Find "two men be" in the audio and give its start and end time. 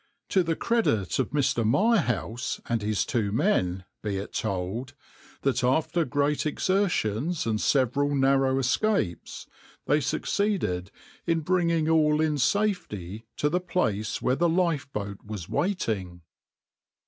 3.05-4.17